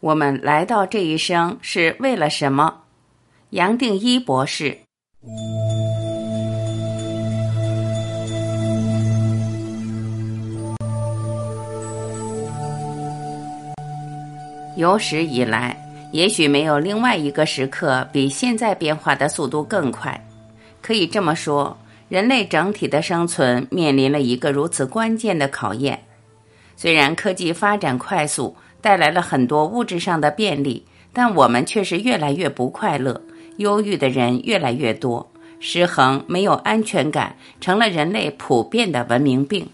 [0.00, 2.82] 我们来到这一生是为了什么？
[3.50, 4.78] 杨定一博士。
[14.76, 15.76] 有史以来，
[16.12, 20.24] 也许没有另外一个时刻比现在变化的速度更快。
[20.80, 21.76] 可以这么说，
[22.08, 26.00] 人类整体的生存面临了一个如此关键的考验。
[26.76, 28.54] 虽然科技发展快速。
[28.80, 33.20] 带来了很多物质上的便利，但我们却是越来越不快乐，
[33.56, 35.30] 忧郁的人越来越多，
[35.60, 39.68] 失衡、没有安全感成了人类普遍的文明病。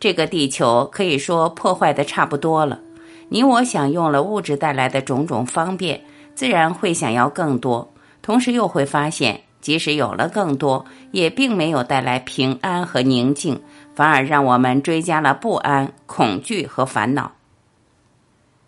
[0.00, 2.80] 这个地球可以说破坏的差不多了。
[3.28, 6.00] 你我享用了物质带来的种种方便，
[6.34, 7.90] 自然会想要更多，
[8.20, 13.62] 同时又会发现，即使有了更多，也并没有带来平安和宁静，
[13.94, 17.32] 反而让我们追加了不安、恐惧和烦恼。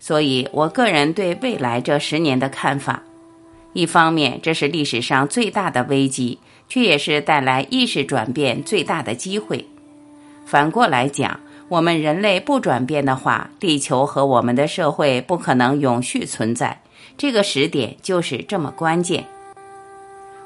[0.00, 3.02] 所以，我个人对未来这十年的看法，
[3.72, 9.66] 一方面，这是历史上最大的危机，却也是带来意识转变最大的机会。
[10.46, 16.80] 反过来讲，我们人类不转变的话，地球和我们的社会不可能永续存在。
[17.16, 19.24] 这个时点就是这么关键。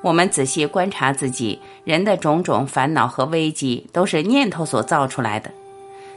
[0.00, 5.50] 我们仔细观察自己，人的种种烦恼和危机，都是念头所造出来的。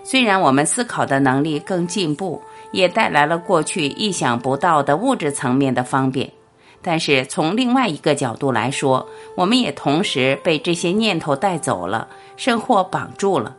[0.04, 2.40] 虽然我们思考的能力更进步。
[2.74, 6.34] 也带来了过去意想不到的物质层面的方便，
[6.82, 9.08] 但是从另外一个角度来说，
[9.38, 13.56] 我们也同时被这些念头带走了，甚或绑住了。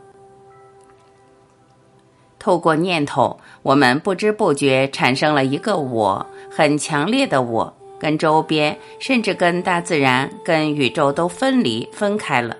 [2.37, 12.55] 透过念头，我们不知不觉产生了一个我，很强烈的我，跟周边，甚至跟大自然、跟宇宙都分离分开了，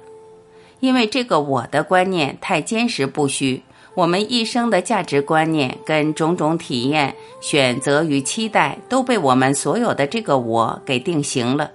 [0.80, 3.62] 因为这个我的观念太坚实不虚。
[3.96, 11.72] 我们一生的价值观念跟种种体验、选择与期待，都被我们所有的这个我给定型了。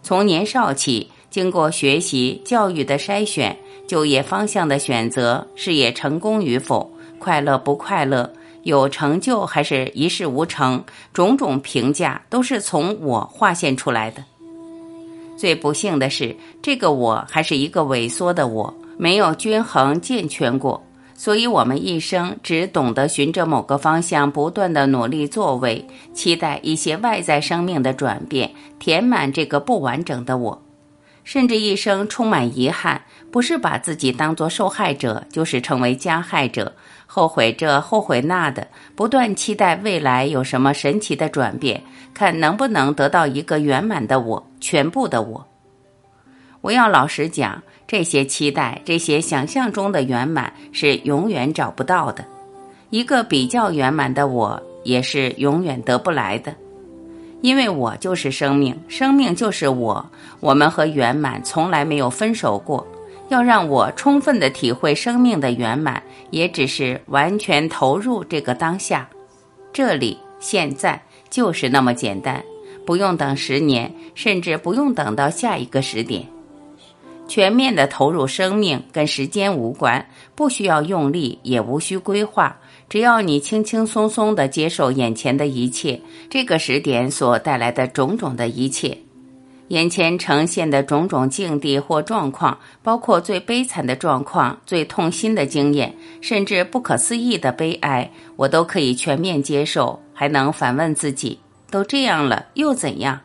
[0.00, 3.56] 从年少起，经过学习、教育的筛选、
[3.88, 14.24] 就业方向的选择、事业成功与否、快乐不快乐、有成就还是一事无成，种种评价都是从我划线出来的。
[15.36, 20.80] 最不幸的是，这个我还是一个萎缩的我，没有均衡健全过。
[21.24, 30.62] 所以，我们一生只懂得循着某个方向不断的努力作为，期待一些外在生命的转变，填满这个不完整的我，
[31.24, 36.74] 甚至一生充满遗憾，不是把自己当作受害者，就是成为加害者，
[37.06, 45.46] 后悔这后悔那的，不断期待未来有什么神奇的转变，看能不能得到一个圆满的我，全部的我。
[46.64, 47.62] 我要老实讲。
[47.86, 52.24] 这些期待，这些想象中的圆满是永远找不到的。
[52.88, 56.54] 一个比较圆满的我，也是永远得不来的。
[57.42, 60.10] 因为我就是生命，生命就是我。
[60.40, 62.86] 我们和圆满从来没有分手过。
[63.28, 69.06] 要让我充分的体会生命的圆满，也只是完全投入这个当下，
[69.70, 72.42] 这里现在就是那么简单，
[72.86, 76.26] 不用等十年，甚至不用等到下一个时点。
[77.26, 82.56] 全面的投入生命跟时间无关，不需要用力，也无需规划，
[82.88, 88.98] 只要你轻轻松松的接受眼前的一切，这个时点所带来的种种的一切，
[89.68, 103.18] 眼前呈现的种种境地或状况，包括最悲惨的状况、最痛心的经验，甚至不可思议的悲哀，我都可以全面接受，还能反问自己：都这样了，又怎样？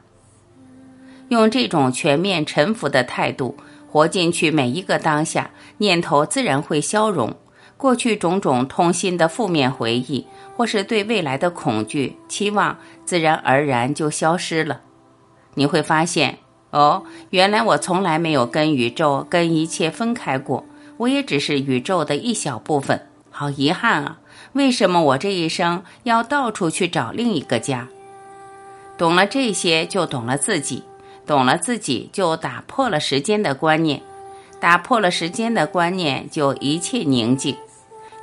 [1.28, 3.56] 用这种全面臣服的态度。
[3.90, 7.36] 活进去每一个当下，念头自然会消融，
[7.76, 14.82] 过去种种痛心的负面回忆，或是对未来的恐惧、期望，自然而然就消失了。
[15.56, 16.38] 你会发现，
[16.70, 20.64] 哦，原来我从来没有跟宇宙、跟一切分开过，
[20.98, 23.08] 我也只是宇宙的一小部分。
[23.32, 24.20] 好遗憾啊！
[24.54, 27.88] 为什么我这一生要到处去找另一个家？
[28.98, 30.84] 懂了这些，就懂了自己。
[31.30, 34.00] 懂了自己，就打破了时间的观念；
[34.60, 37.56] 打破了时间的观念，就一切宁静，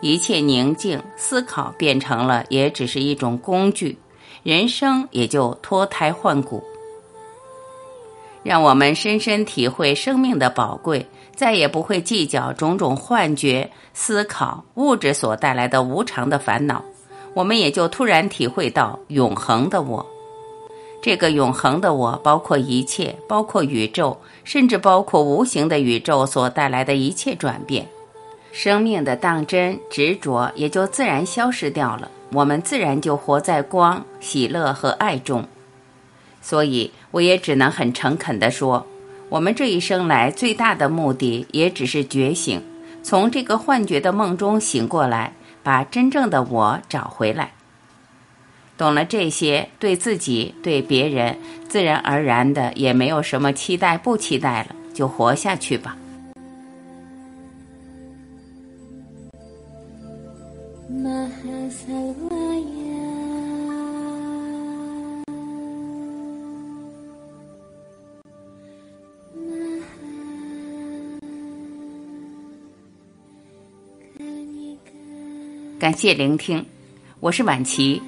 [0.00, 1.00] 一切宁静。
[1.14, 3.96] 思考变成了，也只是一种工具，
[4.42, 6.60] 人生也就脱胎换骨。
[8.42, 11.06] 让我们深深体会生命的宝贵，
[11.36, 16.84] 再也不会计较种种幻觉、思考、物质所带来的无常的烦恼。
[17.34, 20.04] 我们也就突然体会到永恒的我。
[21.06, 27.86] 这个永恒的我，包括一切，包括宇宙，甚至包括无形的宇宙所带来的一切转变，
[28.50, 32.10] 生命的当真执着也就自然消失掉了。
[32.32, 35.46] 我们自然就活在光、喜乐和爱中。
[36.42, 38.84] 所以，我也只能很诚恳地说，
[39.28, 42.60] 我们这一生来最大的目的，也只是觉醒，
[43.04, 47.52] 从这个幻觉的梦中醒过来，把真正的我找回来。
[48.78, 51.36] 懂了这些，对自己、对别人，
[51.68, 55.96] 自然而然的也没有什么期待不期待了，就活下去吧。
[75.78, 76.64] 感谢聆听，
[77.20, 78.02] 我是晚琪。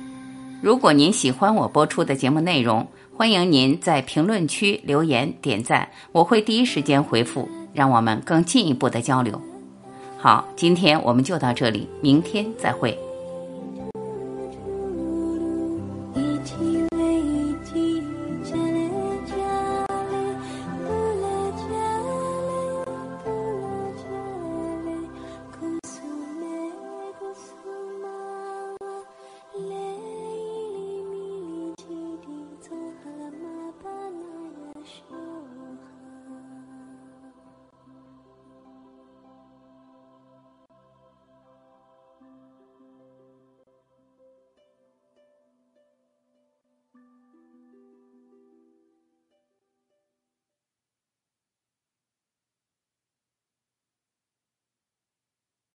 [0.61, 2.85] 如果您喜欢我播出的节目内容，
[3.17, 9.41] 欢迎您在评论区留言点赞，我会第一时间回复，让我们更进一步的交流。
[10.19, 12.99] 好，今天我们就到这里，明天再会。